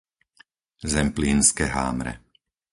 [0.93, 2.13] Zemplínske Hámre